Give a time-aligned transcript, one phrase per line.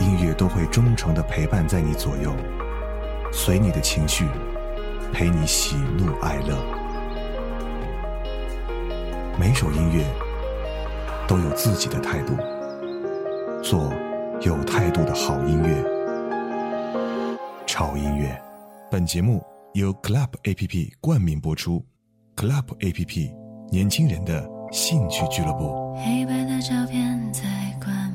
[0.00, 2.34] 音乐都会忠诚的陪伴在你左右，
[3.32, 4.26] 随你的情绪，
[5.12, 6.56] 陪你喜怒哀乐。
[9.38, 10.04] 每首音乐
[11.28, 12.34] 都有自己的态度，
[13.62, 13.92] 做
[14.40, 15.84] 有态度的好音乐。
[17.66, 18.40] 潮音乐，
[18.90, 19.42] 本节目
[19.74, 21.84] 由 Club A P P 冠名播出。
[22.36, 23.30] Club A P P，
[23.70, 25.94] 年轻人的兴趣俱乐部。
[25.96, 27.42] 黑白的照片在
[27.82, 28.12] 关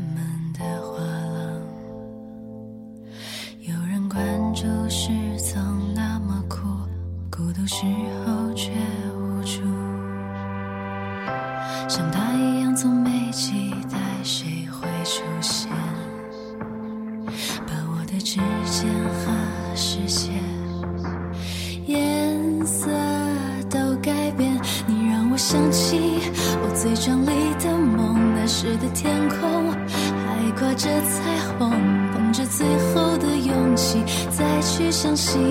[30.76, 31.70] 着彩虹，
[32.12, 35.42] 捧着最后的勇气，再去相信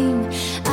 [0.65, 0.73] 爱，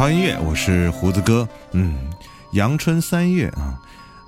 [0.00, 1.46] 超音乐，我是胡子哥。
[1.72, 2.10] 嗯，
[2.52, 3.78] 阳春三月啊，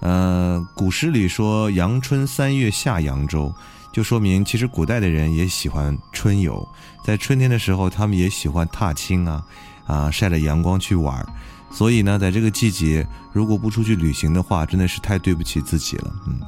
[0.01, 3.51] 呃，古诗里说“阳春三月下扬州”，
[3.91, 6.69] 就说明其实古代的人也喜欢春游，
[7.03, 9.43] 在春天的时候，他们也喜欢踏青啊，
[9.87, 11.27] 啊，晒着阳光去玩。
[11.71, 16.13] 所以呢，在这个季节，如果不出去旅行的话，真的是太对不起自己了。
[16.27, 16.39] 嗯，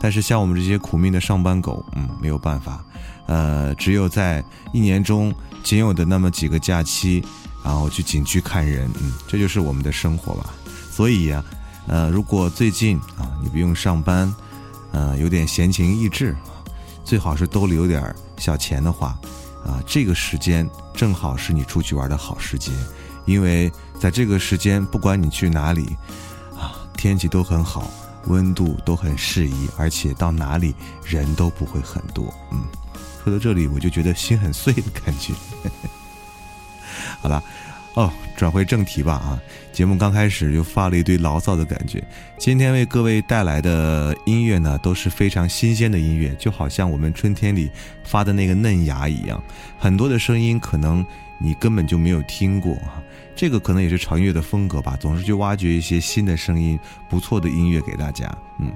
[0.00, 2.84] 但是像我们这些苦命的上班狗，嗯，没有办法，
[3.26, 5.32] 呃，只有在一年中
[5.62, 7.24] 仅有的那么几个假期，
[7.64, 10.52] 然后去景区看人，嗯，这就是我们的生活吧。
[10.90, 11.44] 所以呀，
[11.86, 14.32] 呃，如果最近啊你不用上班，
[14.92, 16.36] 呃，有点闲情逸致，
[17.04, 19.18] 最好是兜里有点小钱的话，
[19.64, 22.72] 啊，这个时间正好是你出去玩的好时节。
[23.24, 25.96] 因为在这个时间，不管你去哪里，
[26.58, 27.88] 啊，天气都很好，
[28.26, 30.74] 温度都很适宜，而且到哪里
[31.04, 32.34] 人都不会很多。
[32.50, 32.60] 嗯，
[33.22, 35.32] 说到这里，我就觉得心很碎的感觉。
[37.20, 37.42] 好了，
[37.94, 39.14] 哦，转回正题吧。
[39.14, 39.40] 啊，
[39.72, 42.02] 节目刚开始就发了一堆牢骚的感觉。
[42.38, 47.70] 今天为各位带来的音乐呢，都是非常新鲜的音乐，就好像我们春天里
[48.04, 49.42] 发的那个嫩芽一样，
[49.78, 51.04] 很多的声音可能
[51.38, 53.02] 你根本就没有听过啊。
[53.34, 56.78] 这个可能也是潮音乐的风格吧，总是去挖掘一些新的声音、
[57.08, 58.30] 不错的音乐给大家。
[58.58, 58.70] 嗯，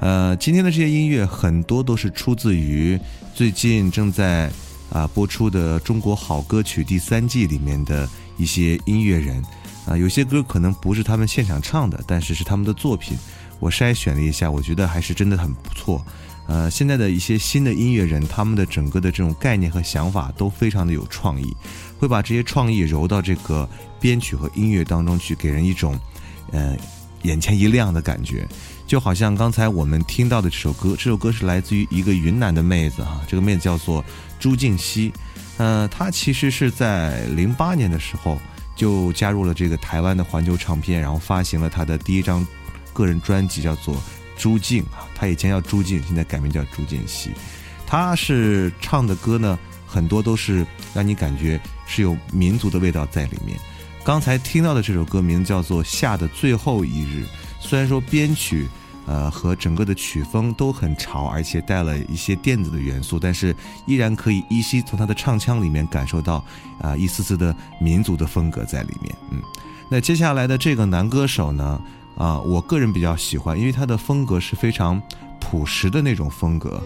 [0.00, 2.98] 呃，今天的这些音乐很多都是出自于
[3.32, 4.50] 最近正在
[4.92, 9.42] 啊播出的《中国好歌曲》第三季里面的一些音乐人。
[9.84, 13.18] 啊，有些歌可能不是他们现场唱的，但是是他们的作品。
[13.58, 16.04] 我筛选了一下，我觉得还是真的很不错。
[16.46, 21.52] 呃，现在的一些新的音乐人，他们的整个的这种概念和想法都非常的有创意，
[21.98, 23.68] 会把这些创意揉到这个
[23.98, 25.98] 编曲和音乐当中去，给人一种，
[26.52, 26.76] 呃，
[27.22, 28.46] 眼前一亮的感觉。
[28.86, 34.04] 就好像刚才我们听到的这首歌，这首歌是来自于一个云南的妹子哈，这个妹子叫做
[34.42, 35.12] 朱静熙，
[35.56, 38.36] 呃，她其实是在零八年的时候
[38.74, 42.44] 就加入了这个台湾的环球唱片，然后发行了她的第一张
[42.92, 43.96] 个人专辑，叫做。
[44.34, 47.30] 朱静啊，他以前叫朱静，现在改名叫朱建熙。
[47.86, 49.56] 他是唱的歌呢，
[49.86, 53.56] 很多都是让你感觉是有民族的味道在里面。
[54.02, 57.24] 刚才听到的这首歌名叫做《夏的最后一日》，
[57.60, 58.66] 虽然说编曲
[59.06, 63.54] 呃和整个的曲风都很潮，而且带了一些电子的元素，但是
[63.86, 66.44] 依然可以依稀从他的唱腔里面感受到
[66.80, 69.14] 啊一丝丝的民族的风格在里面。
[69.30, 69.40] 嗯，
[69.88, 71.80] 那接下来的这个男歌手呢？
[72.14, 75.00] 啊，我个人比较喜欢，因为他的风格是非常
[75.40, 76.80] 朴实的那种风格。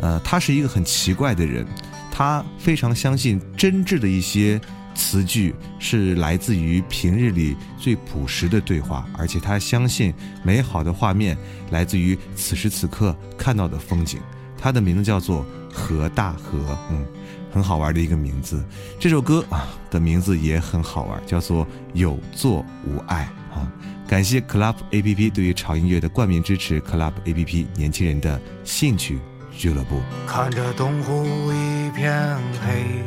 [0.00, 1.66] 呃，他是一个很奇怪的人，
[2.10, 4.58] 他非常相信真挚的一些
[4.94, 10.12] 词句是来自于平日里最朴实的对话，而且他相信
[10.42, 11.36] 美好的画面
[11.70, 14.20] 来自于此时此刻看到的风景。
[14.58, 17.04] 他的名字叫做何大河，嗯，
[17.52, 18.64] 很好玩的一个名字。
[19.00, 23.22] 这首歌啊的名字也很好玩，叫做有作无爱
[23.52, 23.66] 啊。
[24.06, 29.18] 感谢 Club A P P 对于潮音乐的冠名支持，Club A P P 年轻人的兴趣
[29.50, 30.00] 俱乐部。
[30.26, 33.02] 看着东湖一片黑，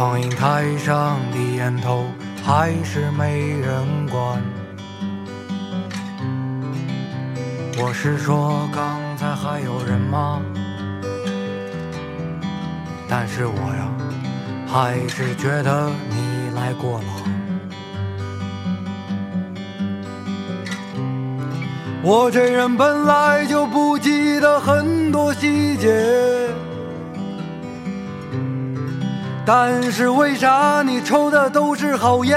[0.00, 2.06] 放映台上的烟头
[2.42, 4.42] 还是没人管。
[7.76, 10.40] 我是说刚才还有人吗？
[13.10, 13.92] 但是我呀，
[14.66, 16.40] 还是觉得你。
[16.54, 17.06] 来过了，
[22.02, 25.88] 我这人本来就不记得很多细节，
[29.44, 32.36] 但是为啥你抽的都是好烟？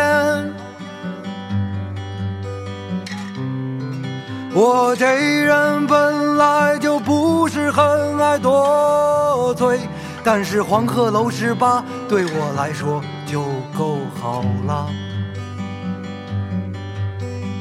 [4.53, 5.05] 我这
[5.43, 9.79] 人本来就不是很爱多嘴，
[10.23, 13.01] 但是黄鹤楼十八对我来说。
[13.25, 13.41] 就
[13.75, 14.85] 够好了，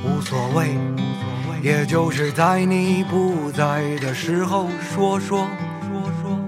[0.04, 0.76] 无所谓，
[1.62, 5.46] 也就是在你不在的时候说说
[5.80, 6.38] 说说，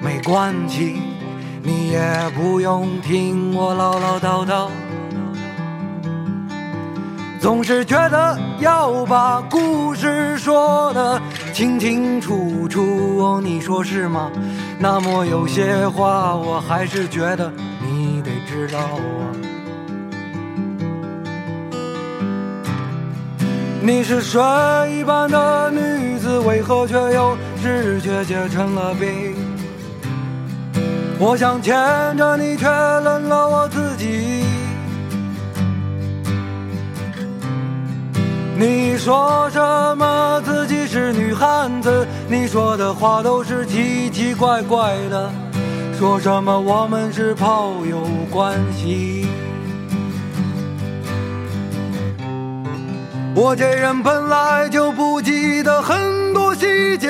[0.00, 1.02] 没关系，
[1.92, 2.00] 也
[2.34, 4.70] 不用听我唠唠叨叨。
[7.38, 11.20] 总是觉得要把故事说的
[11.52, 14.30] 清清楚楚，哦，你说是吗？
[14.78, 18.30] 那么有些话，我还是觉得你得。
[18.48, 19.32] 知道啊，
[23.80, 24.40] 你是水
[24.98, 29.31] 一般的女子，为何却又失血结成了冰？
[31.18, 31.74] 我想牵
[32.16, 34.44] 着你，却冷了我自己。
[38.56, 39.60] 你说什
[39.96, 42.06] 么自己是女汉子？
[42.28, 45.30] 你说的话都是奇奇怪怪的。
[45.98, 49.26] 说什么我们是炮友关系？
[53.34, 57.08] 我这人本来就不记得很多细节，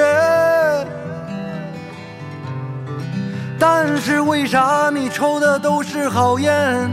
[3.65, 6.91] 但是为啥你抽的都是好烟？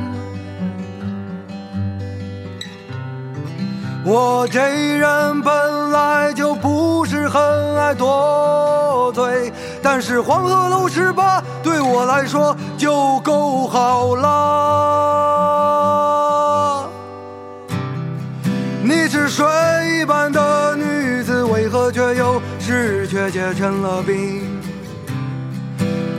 [4.05, 4.59] 我这
[4.99, 7.41] 人本来就不是很
[7.75, 14.29] 爱多嘴，但是黄鹤楼十八对我来说就够好了。
[18.83, 19.43] 你是水
[19.99, 24.58] 一般的女子，为何却又是却结成了冰？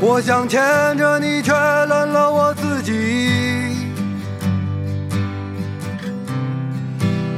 [0.03, 0.61] 我想牵
[0.97, 2.93] 着你，却乱了我自己。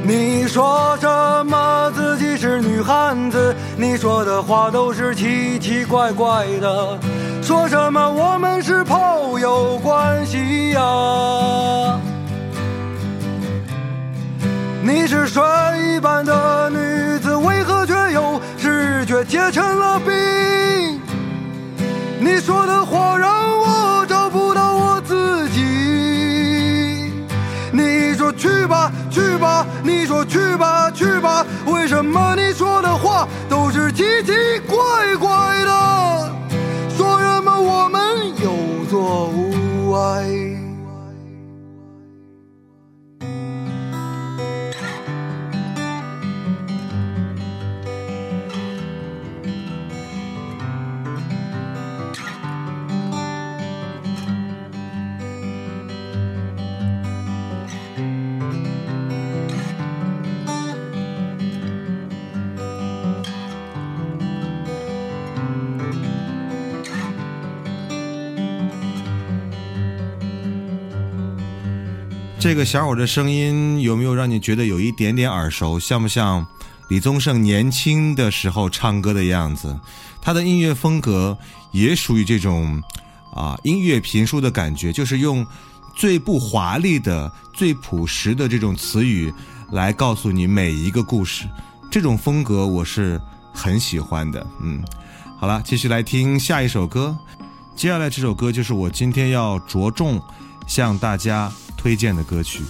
[0.05, 3.53] 你说什么自己是女汉子？
[3.75, 6.97] 你说的话都是奇奇怪怪的。
[7.41, 11.99] 说什么我们是朋友关系呀？
[14.81, 15.43] 你是水
[15.85, 20.92] 一般的女子，为何却又视觉结成了冰？
[22.23, 25.61] 你说的话让我找不到我自己。
[27.73, 34.31] 你说去吧，去吧，你说去吧，去吧，为什么你说的话都是奇奇
[34.67, 34.77] 怪
[35.17, 36.31] 怪的？
[36.95, 38.01] 说什么我们
[38.41, 40.52] 有错无碍？
[72.53, 75.79] 这个小伙的声音有没有让你觉得有一点点耳熟？
[75.79, 76.45] 像不像
[76.87, 79.75] 李宗盛年轻的时候唱歌的样子？
[80.21, 81.35] 他的音乐风格
[81.71, 82.79] 也属于这种
[83.33, 85.43] 啊音乐评书的感觉，就是用
[85.95, 89.33] 最不华丽的、最朴实的这种词语
[89.71, 91.49] 来告诉你每一个故事。
[91.89, 93.19] 这种风格我是
[93.51, 94.45] 很喜欢的。
[94.61, 94.79] 嗯，
[95.39, 97.17] 好了，继续来听下一首歌。
[97.75, 100.21] 接下来这首歌就是我今天要着重
[100.67, 101.51] 向大家。
[101.83, 102.63] 推荐的歌曲，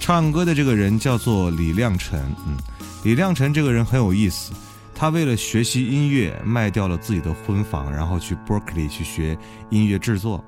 [0.00, 2.20] 唱歌的这个人叫做李亮辰。
[2.48, 2.56] 嗯，
[3.04, 4.52] 李亮辰这个人很有意思，
[4.92, 9.38] 他为了学习音乐，卖掉了自己的婚房，然后去 Berkeley 去学
[9.70, 10.44] 音乐制作。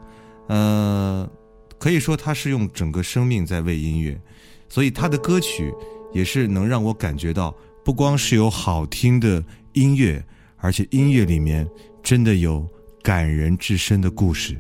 [0.49, 1.31] 呃，
[1.79, 4.21] 可以说他是用整个生命在为音乐，
[4.69, 5.73] 所以他的歌曲
[6.13, 9.41] 也是能让我感觉到，不光是有好听的
[9.75, 10.21] 音乐，
[10.57, 11.65] 而且音乐里面
[12.03, 12.67] 真的有
[13.01, 14.57] 感人至深的故事。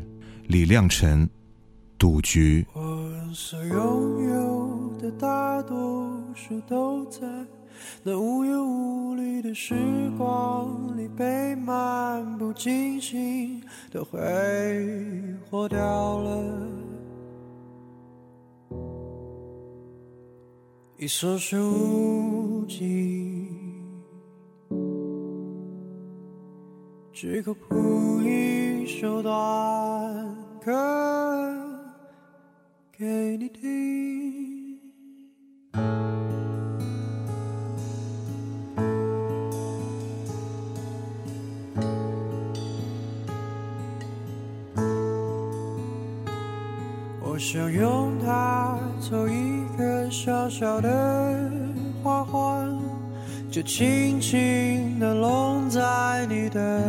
[0.47, 1.27] 李亮辰，
[1.99, 2.64] 《赌局》。
[2.81, 7.21] 我所拥有的大多数都在
[8.02, 9.75] 那无忧无虑的时
[10.17, 14.19] 光里被漫不经心的挥
[15.50, 16.69] 霍掉了，
[20.99, 23.49] 一所剩无几，
[27.12, 29.33] 只够谱一首短
[30.64, 31.68] 歌。
[32.99, 34.76] 给你听。
[47.23, 51.38] 我想用它做一个小小的
[52.02, 52.76] 花环，
[53.49, 56.83] 就轻轻地拢在你的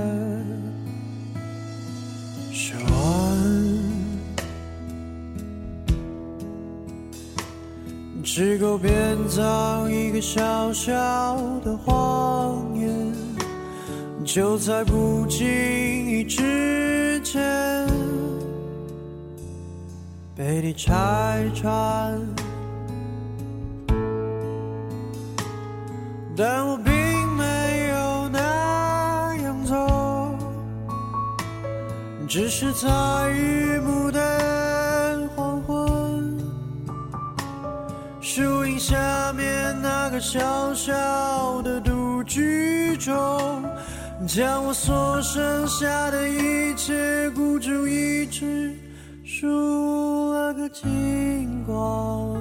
[8.41, 10.93] 只够编造一个小小
[11.61, 13.13] 的谎言，
[14.23, 17.85] 就在不经意之间
[20.37, 22.17] 被你拆穿。
[26.37, 26.93] 但我并
[27.35, 30.33] 没有那样做，
[32.25, 32.87] 只是在
[33.31, 34.18] 雨幕的。
[40.19, 43.63] 小小的赌局中，
[44.27, 48.75] 将我所剩下的一切孤注一掷，
[49.23, 52.37] 输了个精光。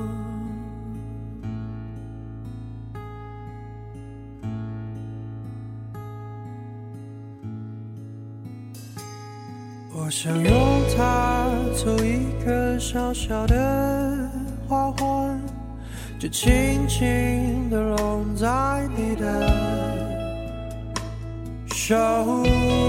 [9.94, 10.52] 我想用
[10.96, 14.28] 它做一个小小的
[14.68, 15.40] 花环。
[16.18, 19.48] 就轻轻地融在你的
[21.72, 21.94] 手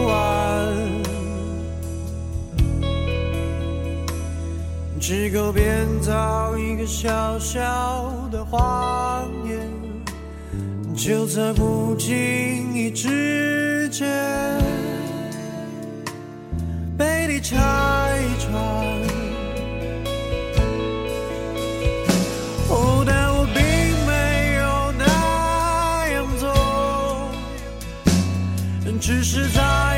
[0.07, 1.09] 腕。
[5.00, 9.59] 只够编造一个小小的谎言
[10.95, 14.07] 就在不经意之间
[16.98, 17.57] 被你拆
[18.39, 18.88] 穿。
[29.00, 29.88] 只是在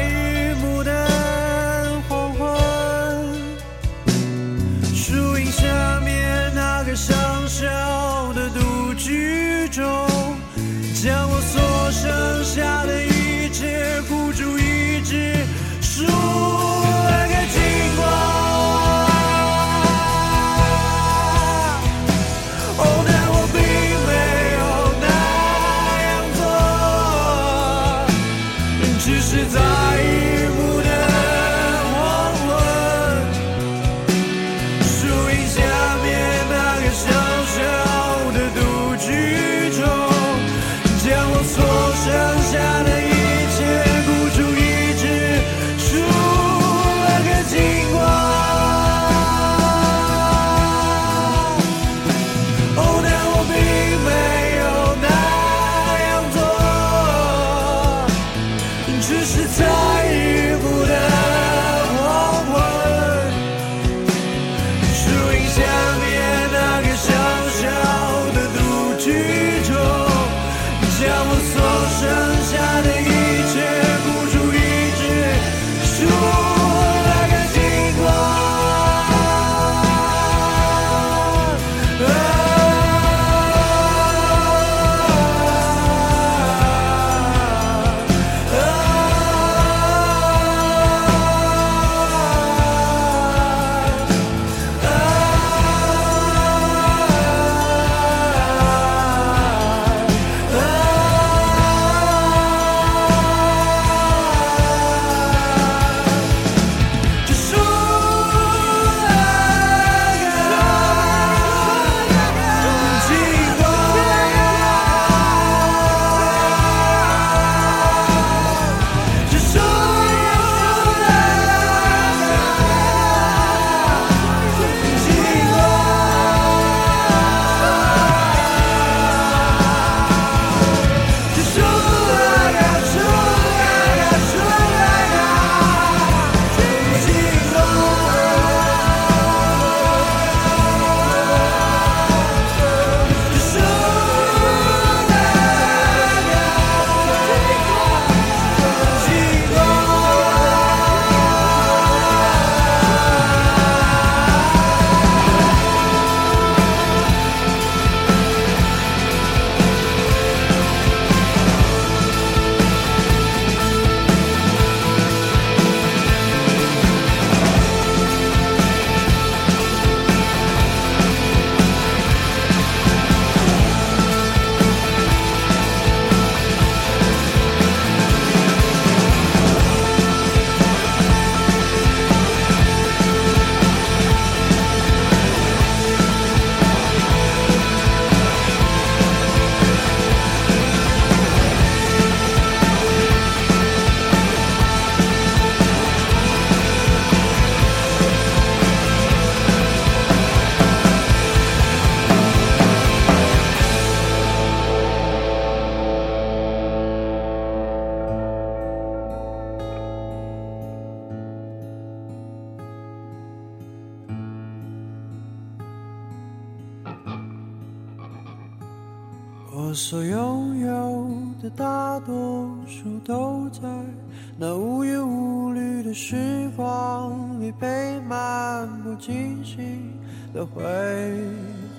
[227.60, 229.94] 被漫不经心
[230.34, 230.62] 的挥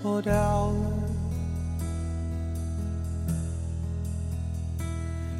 [0.02, 0.74] 霍掉。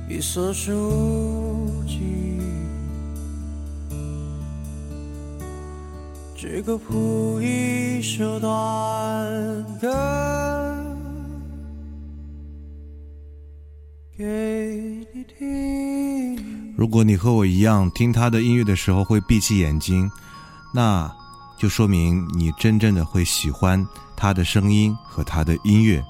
[0.09, 2.39] 一色书籍，
[6.37, 8.51] 这个铺一首短
[9.81, 9.89] 歌
[14.17, 16.75] 给你听。
[16.77, 20.11] 如果你和我一样听他的音乐的时候会闭起眼睛，
[20.73, 21.11] 那
[21.59, 26.03] 就说明你真正的会喜欢他的声音和他的音乐。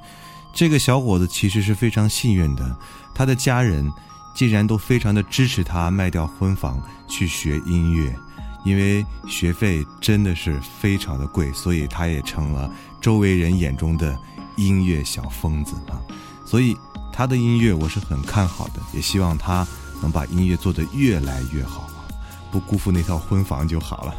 [0.54, 2.76] 这个小伙子其实是非常幸运的
[3.14, 3.90] 他的家人
[4.34, 8.14] 竟然都非常的支持他卖掉婚房去学音乐
[8.64, 12.70] 因为学费真的是非常的贵所以他也成了
[13.00, 14.16] 周围人眼中的
[14.56, 16.00] 音乐小疯子啊。
[16.46, 16.76] 所以
[17.12, 19.66] 他的音乐我是很看好的也希望他
[20.00, 21.91] 能把音乐做得越来越好。
[22.52, 24.14] 不辜负那套婚房就好了。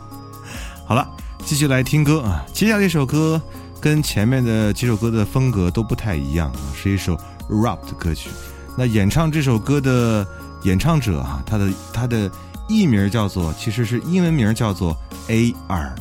[0.84, 1.08] 好了，
[1.46, 3.40] 继续来听歌啊，接下来这首歌。
[3.80, 7.14] 跟前面的几首歌的风格都不太一样啊，是一首
[7.50, 8.30] rap 的歌曲。
[8.78, 10.26] 那演唱这首歌的
[10.62, 12.30] 演唱者啊，他的他的
[12.66, 14.96] 艺名叫做，其实是英文名叫做
[15.28, 15.94] A.R。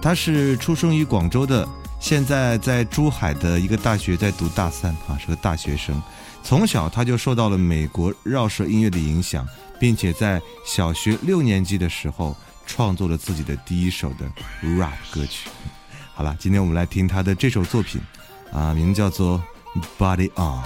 [0.00, 1.68] 他是出生于广州的，
[2.00, 6.00] 现在在珠海的一个大学在读大三啊，是个大学生。
[6.42, 9.46] 从小他就受到了美国饶舌音乐的影响，
[9.78, 12.36] 并且在小学六年级的时候
[12.66, 14.26] 创作了自己的第一首的
[14.62, 15.48] rap 歌曲。
[16.14, 18.00] 好了，今天我们来听他的这首作品，
[18.52, 19.42] 啊，名字叫做
[20.02, 20.62] 《Body On》。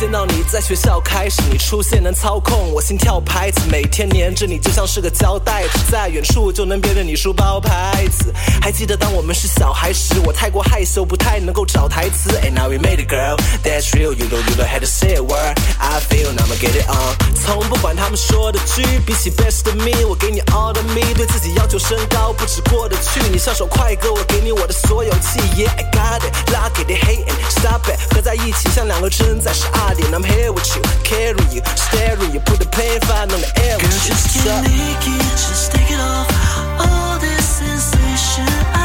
[0.00, 3.20] 见到你在学校开始，你出现能操控我心跳。
[3.20, 5.64] 拍子每天黏着你，就像是个胶带。
[5.90, 8.32] 在远处就能辨认你书包牌子。
[8.62, 12.30] 还记得当我们是小孩时，我太过害羞，不太能够找台词。
[12.42, 13.36] And now we made a girl.
[13.62, 15.58] That's real, you know, you know how to say a word.
[15.78, 17.36] I feel I'm gonna get it on.
[17.36, 23.20] 从不管他们说的句，比起 best of me，我给你 all of me 对自己要求身高不止过得去。
[23.30, 25.66] 你像首快歌，我给你我的所有记忆。
[25.66, 28.00] I got it，like it, I hate it, stop it。
[28.14, 29.89] 合在一起，像两个真在是爱。
[29.90, 33.76] 二点，I'm here with you, carry you, staring you, put the pain on the air.
[33.76, 36.30] Girl, just get naked, just take it off.
[36.78, 38.79] All this sensation I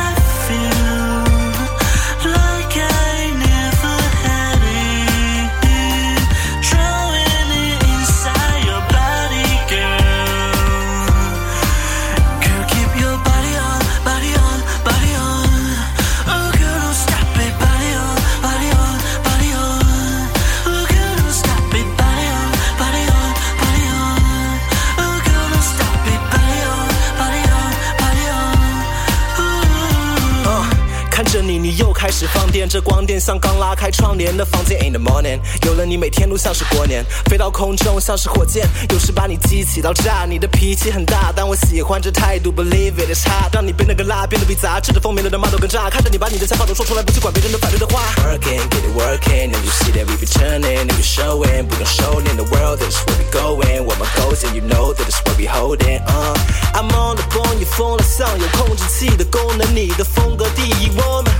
[34.15, 34.80] 窗帘的房间。
[34.86, 40.25] In the morning，有了你，每天都像是过年，飞到空中像是火箭，有时把你激起到炸。
[40.25, 45.89] 你的脾气很大，但我喜欢这态度，Believe it is hot，让你变得更辣，变得比杂志的封面的人骂都更炸。
[45.89, 48.01] 看着你把你的想法都说出来，不去管别人的反对的话。
[48.23, 52.80] Working, get it working, and you see that we be turning, and you showing，不用收敛 the world
[52.80, 55.99] is where we going, where my goals, and you know that it's where we holding.
[56.06, 56.36] Uh,
[56.73, 61.35] I'm on the bone，你疯了，上有控制器的功能，你的风格第一，我们。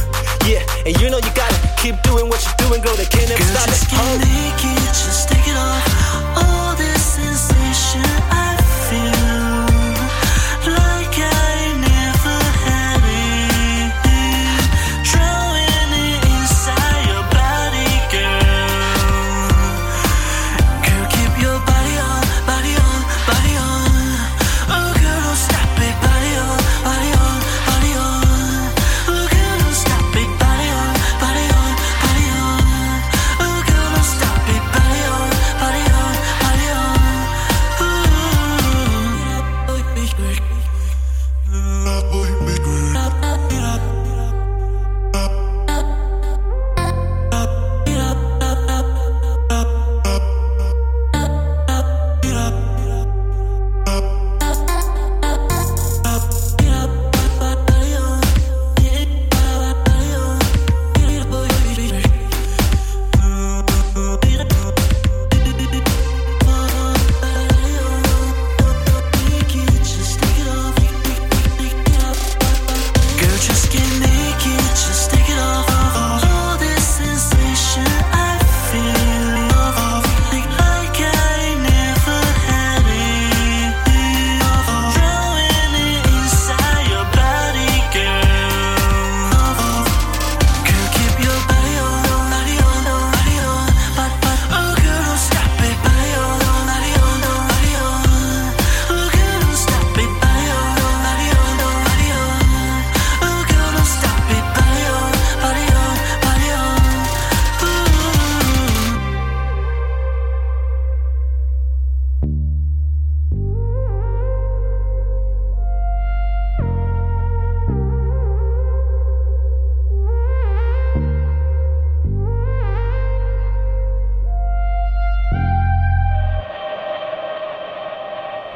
[0.46, 2.96] Yeah, and you know you gotta keep doing what you're doing, girl.
[2.96, 3.82] They can't ever stop it.
[3.90, 4.18] Get uh.
[4.22, 6.38] naked, just take it off.
[6.38, 8.45] All this sensation I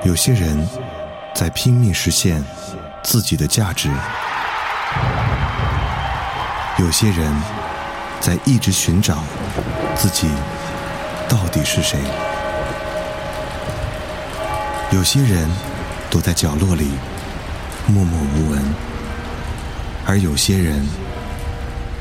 [0.09, 0.67] 有些人
[1.35, 2.43] 在拼命实现
[3.03, 3.91] 自己的价值，
[6.79, 7.31] 有些人
[8.19, 9.19] 在一直寻找
[9.95, 10.27] 自己
[11.29, 11.99] 到底是谁，
[14.89, 15.47] 有些人
[16.09, 16.89] 躲在角落里
[17.85, 18.59] 默默无闻，
[20.07, 20.83] 而有些人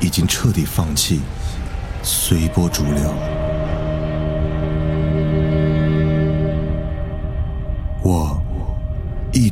[0.01, 1.21] 已经彻底放弃，
[2.03, 3.38] 随波逐流。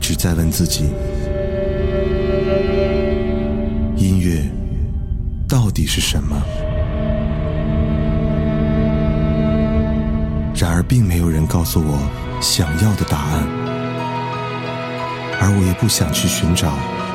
[0.06, 0.84] 一直在问自己：
[3.96, 4.40] 音乐
[5.48, 6.40] 到底是什么？
[10.54, 11.98] 然而，并没有人告诉我
[12.40, 13.42] 想要的答案，
[15.40, 16.72] 而我也不想去寻找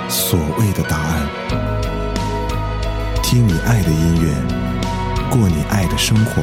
[0.09, 1.25] 所谓的答案。
[3.23, 4.33] 听你爱的音乐，
[5.29, 6.41] 过你爱的生活，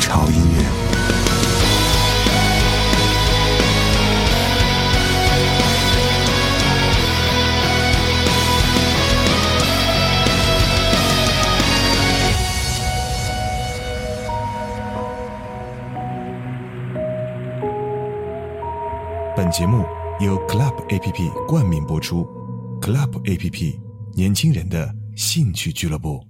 [0.00, 0.87] 潮音乐。
[19.38, 19.84] 本节目
[20.18, 22.26] 由 Club A P P 冠名播出
[22.80, 23.80] ，Club A P P
[24.12, 26.20] 年轻人的兴趣俱乐部。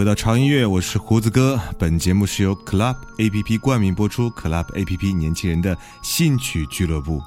[0.00, 1.60] 回到潮音乐，我是胡子哥。
[1.78, 7.22] 本节目是由 Club A P P 冠名播出，Club A P P 年轻人的兴趣俱乐部。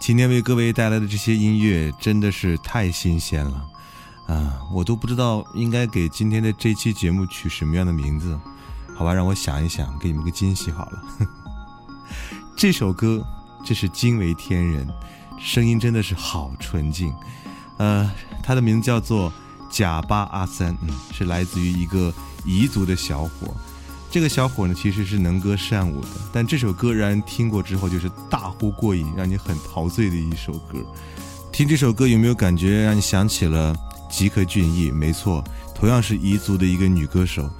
[0.00, 3.64] 今天为各位带来的这些音乐真的是太新鲜了
[4.26, 4.60] 啊！
[4.72, 8.36] 我都不知道应该给今天的这期节目取什么样的名字。
[8.96, 11.02] 好吧，让我想一想，给你们个惊喜好了。
[12.58, 13.24] 这首歌，
[13.64, 14.84] 这是惊为天人，
[15.38, 17.14] 声音真的是好纯净。
[17.76, 18.10] 呃，
[18.42, 19.32] 它的名字叫做
[19.70, 22.12] 贾巴阿三，嗯，是来自于一个
[22.44, 23.54] 彝族的小伙。
[24.10, 30.78] 这个小伙呢，其实是能歌善舞的，但这首歌让人听过之后就是大呼过瘾，让你很陶醉的一首歌。
[31.52, 33.74] 听这首歌有没有感觉让你想起了
[34.10, 34.90] 吉克隽逸？
[34.90, 35.42] 没错，
[35.74, 37.50] 同样是彝族的一个女歌手。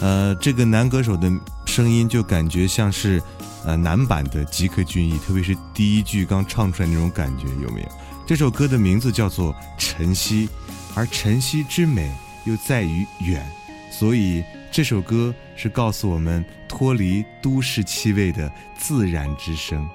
[0.00, 1.30] 呃，这个男歌手的
[1.66, 3.22] 声音就感觉像是，
[3.64, 7.88] 呃，男版的吉克隽逸，特别是第一句刚唱出来那种感觉，有没有？
[8.26, 10.46] 这首歌的名字叫做《晨曦》，
[10.94, 12.10] 而晨曦之美
[12.44, 13.44] 又在于远，
[13.90, 19.88] 所以这首歌是告诉我们脱离都市气味的自然之声。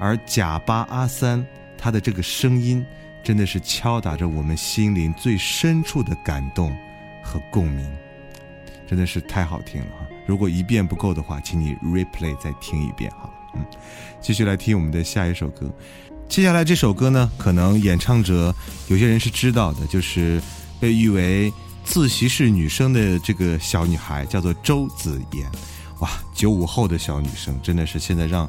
[0.00, 1.44] 而贾巴阿三
[1.76, 2.84] 他的这个声音，
[3.22, 6.76] 真的是敲打着我们心灵最深处的感动
[7.22, 7.90] 和共鸣。
[8.86, 10.06] 真的是太好听了哈！
[10.26, 13.28] 如果一遍不够的话，请你 replay 再听一遍哈。
[13.54, 13.62] 嗯，
[14.18, 15.70] 继续来听我们的下一首歌。
[16.28, 18.54] 接下来这首歌呢，可能演唱者
[18.88, 20.40] 有些人是知道的，就是
[20.78, 21.52] 被誉为
[21.84, 25.50] 自习室女生的这个小女孩，叫做周子妍。
[26.00, 28.48] 哇，九五后的小女生，真的是现在让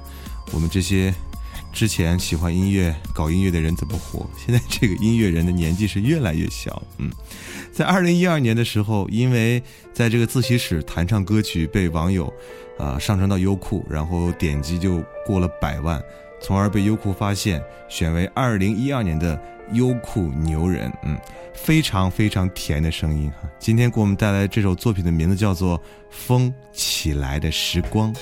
[0.51, 1.13] 我们这些。
[1.71, 4.27] 之前喜欢音乐、搞音乐的人怎么活？
[4.35, 6.81] 现在这个音乐人的年纪是越来越小。
[6.97, 7.11] 嗯，
[7.71, 9.61] 在二零一二年的时候，因为
[9.93, 12.33] 在这个自习室弹唱歌曲被网友，
[12.79, 16.01] 啊上传到优酷，然后点击就过了百万，
[16.41, 19.39] 从而被优酷发现，选为二零一二年的
[19.73, 20.91] 优酷牛人。
[21.03, 21.17] 嗯，
[21.53, 23.49] 非常非常甜的声音哈。
[23.59, 25.77] 今天给我们带来这首作品的名字叫做
[26.09, 28.13] 《风起来的时光》。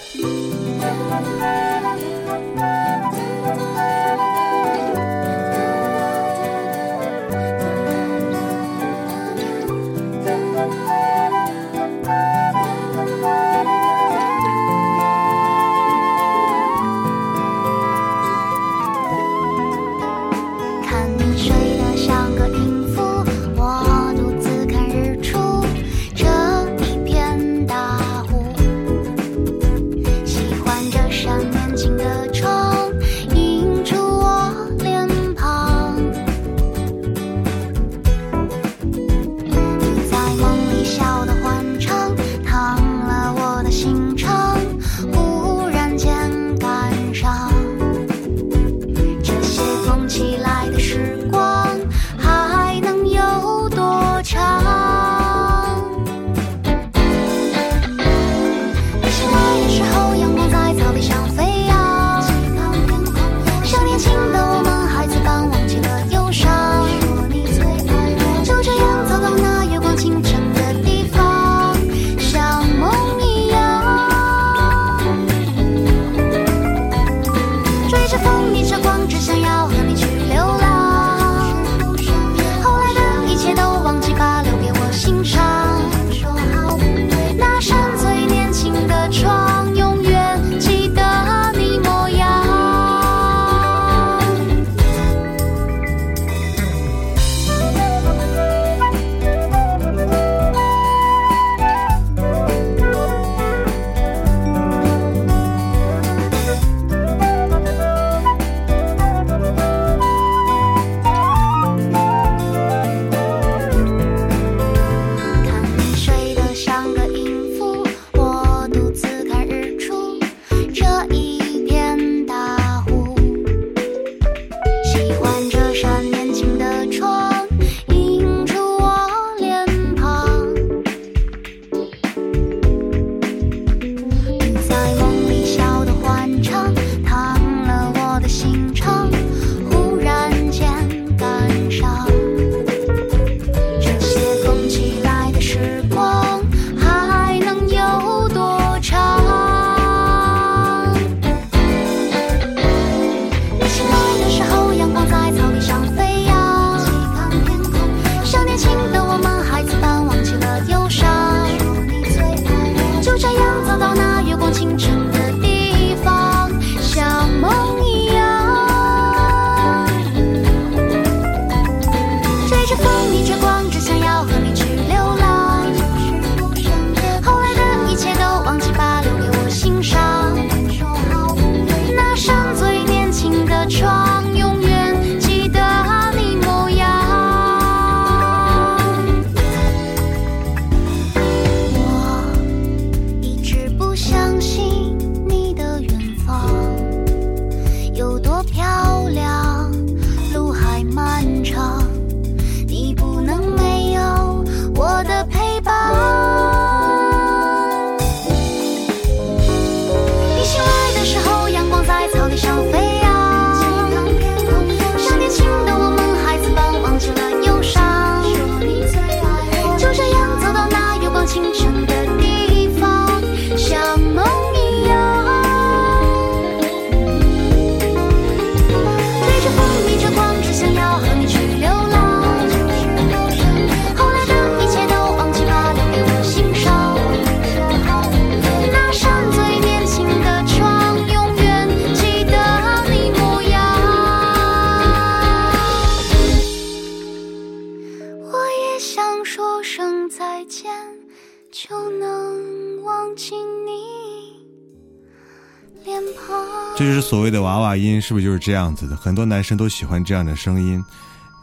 [258.08, 258.96] 是不是就是这样子的？
[258.96, 260.82] 很多男生都喜欢这样的声音，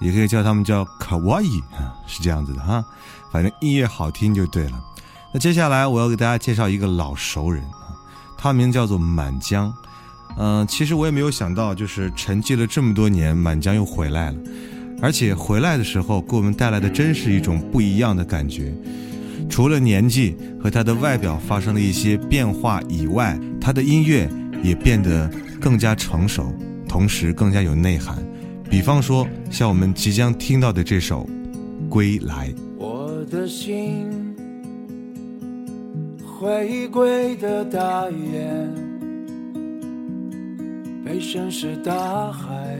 [0.00, 2.82] 也可以叫他们叫卡哇伊啊，是这样子的哈。
[3.30, 4.82] 反正音乐好听就对了。
[5.34, 7.92] 那接下来我要给大家介绍一个老熟人啊，
[8.38, 9.70] 他名叫做满江。
[10.38, 14.38] 嗯，其实我也没有想到，就是沉寂了这么多年，满江又回来了，
[15.02, 18.74] 而且回来的时候给我们带来的真是一种不一样的感觉。
[19.50, 24.26] 除了年纪和他的外表发生了一些变化以外，他的音乐
[24.62, 25.30] 也变得
[25.64, 26.52] 更加成熟，
[26.86, 28.22] 同时更加有内涵。
[28.68, 31.26] 比方说，像我们即将听到的这首
[31.88, 32.50] 《归来》。
[32.76, 34.36] 我的心
[36.22, 38.70] 回归的大雁，
[41.02, 42.78] 被深是大海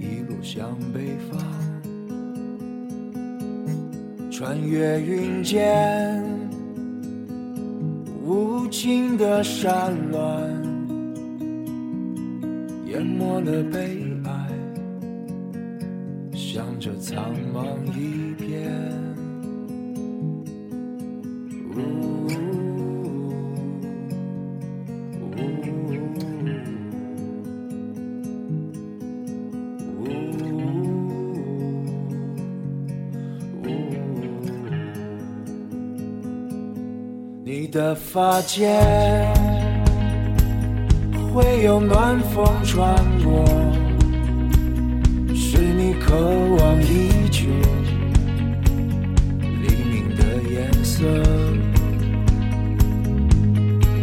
[0.00, 1.38] 一路向北方，
[4.30, 6.24] 穿越云间
[8.24, 10.20] 无尽的山峦，
[12.86, 14.66] 淹没了悲哀。
[16.32, 17.64] 向着苍茫
[17.94, 19.16] 一片。
[37.44, 39.35] 你的发间
[41.36, 43.44] 会有暖风穿过。
[45.34, 47.44] 是你渴望已久
[49.60, 51.04] 黎明的颜色，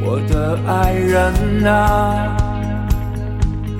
[0.05, 2.37] 我的爱人啊，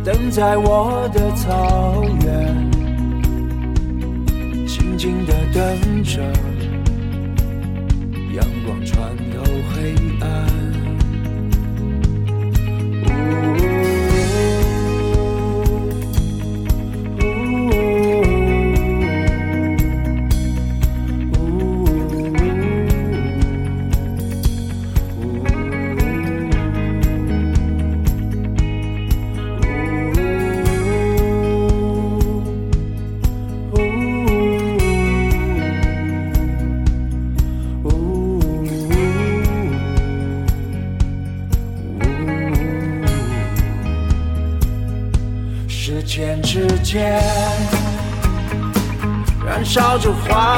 [0.04, 2.72] 等在我的草原，
[4.66, 6.24] 静静的等着
[8.34, 9.43] 阳光穿透
[9.76, 10.62] 黑暗。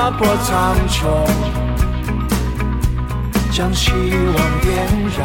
[0.06, 1.08] 划破苍穹，
[3.51, 4.72] 将希望点
[5.18, 5.20] 燃，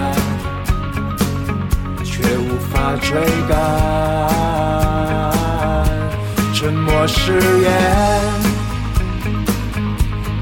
[2.02, 3.52] 却无法追赶。
[6.54, 7.70] 沉默誓言，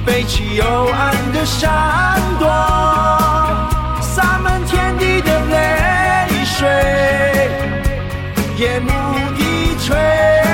[0.07, 2.49] 背起幽暗的闪躲，
[4.01, 6.69] 洒满天地的泪水。
[8.57, 8.89] 夜幕
[9.37, 10.48] 低垂。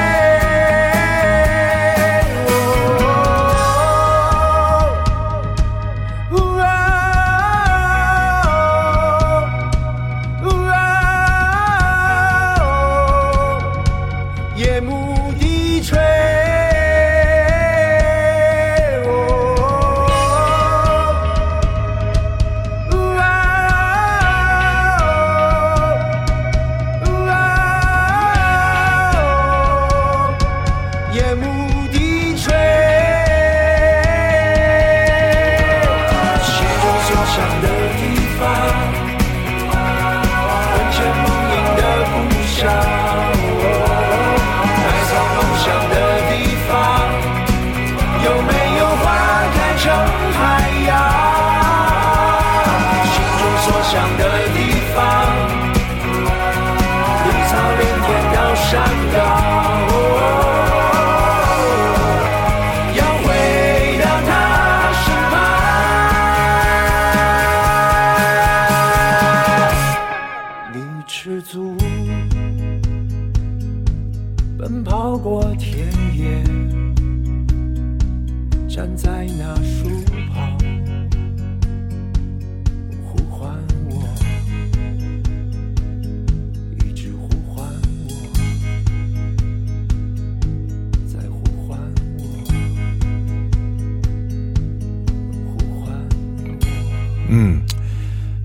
[97.29, 97.61] 嗯，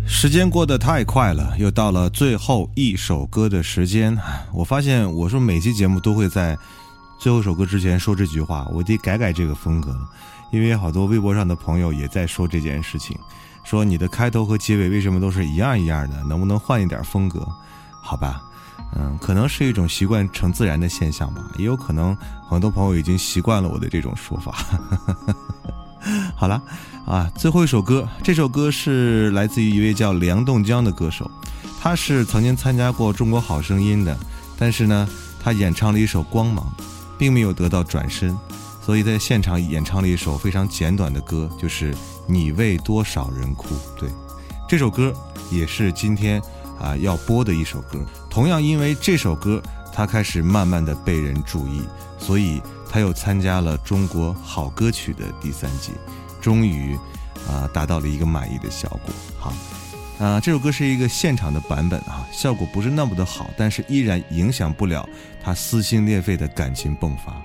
[0.07, 4.17] 时间过得太快了，又到了最后一首歌的时间。
[4.53, 6.57] 我发现，我说每期节目都会在
[7.19, 9.95] 最后一首歌之前说这句话，我得改改这个风格，
[10.51, 13.15] 因为好多微博上的朋友也在说这件事情，
[13.63, 17.47] 说你的开头和结尾为什么都是一样一样的，能不能换一点风格？
[18.01, 18.41] 好吧，
[18.95, 22.17] 嗯，可能是一种习惯成自然的现象吧，也有可能
[22.49, 24.55] 很多朋友已经习惯了我的这种说法。
[26.33, 26.63] 好了，
[27.09, 31.29] 啊，最后一首歌，这首歌是来自于一位叫梁栋江的歌手，
[31.81, 34.15] 他是曾经参加过《中国好声音》的，
[34.57, 35.09] 但是呢，
[35.43, 36.65] 他演唱了一首《光芒》。
[37.19, 38.33] 并没有得到转身，
[38.81, 41.93] 所以在现场演唱了一首非常简短的歌，就是
[42.25, 43.67] 《你为多少人哭》。
[43.99, 44.09] 对，
[44.69, 45.13] 这首歌
[45.51, 46.41] 也是今天
[46.79, 47.99] 啊要播的一首歌。
[48.29, 49.61] 同样，因为这首歌，
[49.93, 51.81] 他开始慢慢的被人注意，
[52.17, 55.91] 所以他又参加了《中国好歌曲》的第三季，
[56.41, 56.97] 终于
[57.47, 59.13] 啊达到了一个满意的效果。
[59.37, 59.53] 好。
[60.19, 65.07] 啊，这首歌是一个现场的版本啊，效果不是那么的好，但是依然影响不了
[65.41, 67.41] 他撕心裂肺的感情迸发，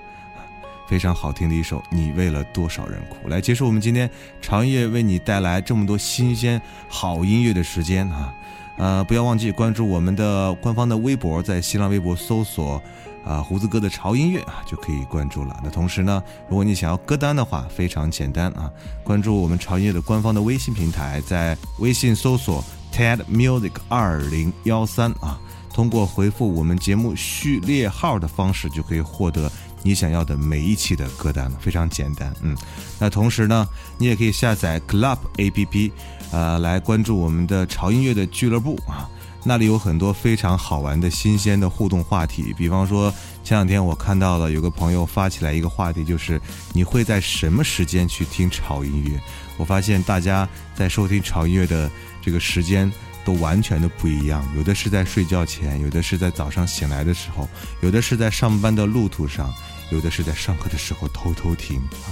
[0.85, 3.29] 非常好听的一首《你为了多少人哭》。
[3.31, 4.09] 来结束我们今天
[4.41, 8.35] 长夜为你带来这么多新鲜好音乐的时间啊，
[8.75, 12.83] 呃，不要忘记关注我们的官方的微博，在新浪微博搜索。
[13.25, 15.59] 啊，胡子哥的潮音乐啊，就可以关注了。
[15.63, 18.71] 那同时呢，如果你想要歌单的话，非常简单啊，
[19.03, 22.63] 关注我们潮音乐的官方的微信平台，在微信搜索
[22.93, 25.39] TED Music 二零幺三啊，
[25.73, 29.51] 通过回复我们节目序列号的方式，就可以获得
[29.81, 32.31] 你想要的每一期的歌单了，非常简单。
[32.43, 32.55] 嗯，
[32.99, 33.67] 那同时呢，
[33.97, 35.91] 你也可以下载 Club APP，
[36.31, 39.09] 呃，来关注我们的潮音乐的俱乐部啊。
[39.47, 46.41] 那里有很多非常好玩的新鲜的互动话题，比方说前两天我看到了有个朋友发起来一个话题，就是
[46.73, 49.21] 你会在什么时间去听潮音乐？
[49.57, 51.89] 我发现大家在收听潮音乐的
[52.23, 52.91] 这个时间
[53.23, 57.47] 都完全的不一样，有的是在睡觉前，有的是在早上醒来的时候，
[57.81, 59.53] 有的是在上班的路途上，
[59.91, 62.09] 有的是在上课的时候偷偷听啊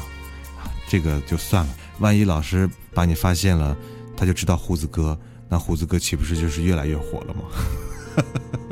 [0.62, 3.76] 啊，这个就算了，万一老师把你发现了，
[4.16, 5.20] 他就知道胡子哥。
[5.54, 7.43] 那胡子哥岂不是就是越来越火了吗？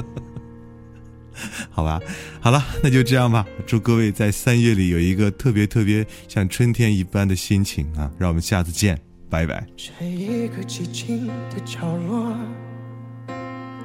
[1.69, 2.01] 好吧，
[2.39, 3.45] 好了，那就这样吧。
[3.67, 8.09] 祝各位在三月里有一个特别特别像春天一般的心情啊！
[8.17, 9.63] 让我们下次见，拜拜。
[9.77, 12.35] 这一个寂静的角落，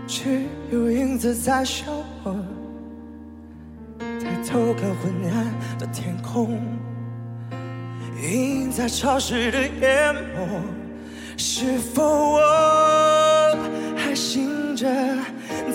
[0.06, 1.84] 只有影子在笑
[2.24, 2.34] 我。
[3.98, 6.58] 抬头看昏暗的天空，
[8.22, 10.62] 映在潮湿的眼眸。
[11.38, 13.56] 是否我
[13.96, 14.86] 还醒着，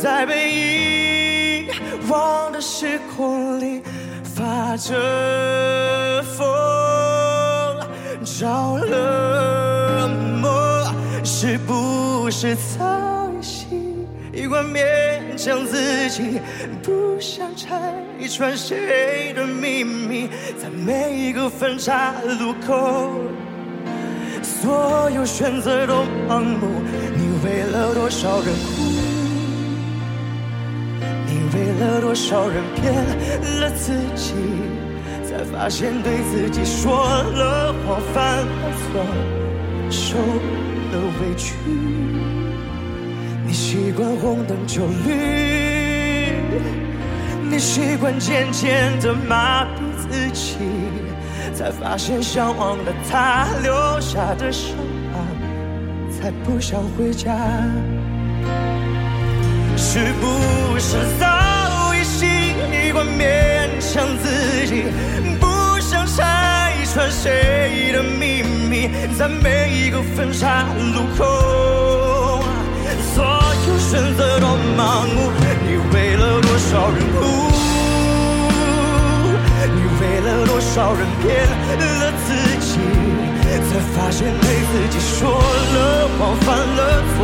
[0.02, 1.66] 在被遗
[2.10, 3.82] 忘的时空里
[4.24, 6.48] 发着疯，
[8.26, 10.08] 着了
[10.42, 10.92] 魔，
[11.24, 16.42] 是不是早已习惯勉强自己，
[16.82, 17.94] 不想拆
[18.28, 20.28] 穿谁的秘密，
[20.60, 23.12] 在每一个分岔路口。
[24.62, 26.68] 所有选择都盲目，
[27.16, 28.84] 你为了多少人哭？
[31.26, 32.94] 你为了多少人骗
[33.60, 34.36] 了自己？
[35.26, 39.04] 才发现对自己说了谎，犯了错，
[39.90, 41.56] 受了委屈。
[43.44, 46.36] 你习惯红灯就绿，
[47.50, 50.58] 你习惯渐渐的麻痹自己。
[51.62, 54.76] 才发现向往的他留下的伤
[55.14, 55.20] 疤，
[56.12, 57.38] 才不想回家。
[59.78, 64.86] 是不是早已习惯勉强自己，
[65.40, 72.44] 不想拆穿谁的秘密，在每一个分岔路口，
[73.14, 73.24] 所
[73.68, 75.32] 有选择都盲目，
[75.68, 77.51] 你为了多少人哭？
[80.02, 81.46] 为了多少人骗
[81.78, 82.80] 了自己，
[83.46, 86.80] 才发现对自己说了谎，犯了
[87.14, 87.16] 错，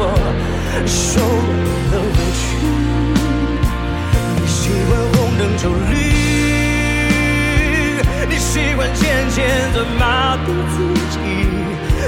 [0.85, 2.45] 受了委屈。
[4.35, 5.91] 你习惯红灯就绿，
[8.29, 9.35] 你习惯渐渐
[9.73, 10.75] 的麻痹自
[11.09, 11.17] 己，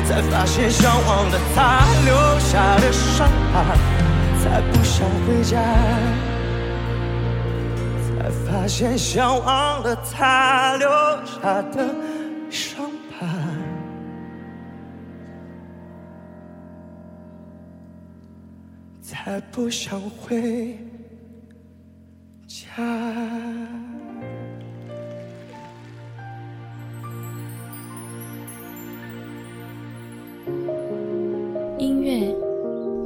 [0.08, 1.58] 才发现向往的他
[2.06, 3.56] 留下的伤疤，
[4.40, 5.58] 才不想回家。
[8.20, 10.90] 才发现想忘了他留
[11.24, 11.88] 下的
[12.50, 13.26] 伤疤，
[19.02, 20.78] 才不想回
[22.46, 22.68] 家。
[31.78, 32.36] 音乐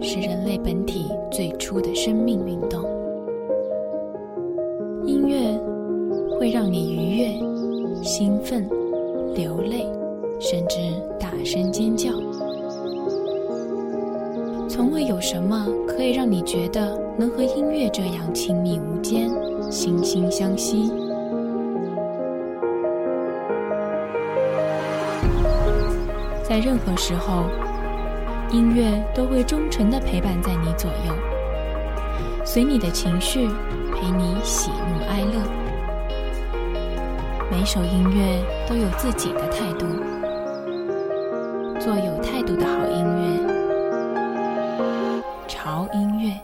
[0.01, 2.92] 是人类本体最初的生命运动。
[6.43, 8.67] 会让你愉悦、兴奋、
[9.33, 9.87] 流泪，
[10.41, 10.77] 甚至
[11.17, 12.11] 大声尖叫。
[14.67, 19.31] 从未有什么可以让你觉得能和音乐这样亲密无间、
[19.71, 20.91] 惺惺相惜。
[26.43, 27.45] 在任何时候，
[28.51, 31.13] 音乐都会忠诚地陪伴在你左右，
[32.43, 33.47] 随你的情绪，
[33.95, 35.62] 陪你喜怒哀乐。
[37.55, 39.85] 每首音乐都有自己的态度，
[41.79, 43.23] 做有态度的好音乐，
[45.47, 46.35] 潮音乐。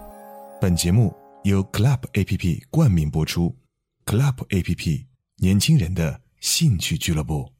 [0.61, 1.11] 本节目
[1.45, 3.55] 由 Club A P P 冠名播出
[4.05, 5.07] ，Club A P P
[5.37, 7.51] 年轻人的兴趣俱乐部。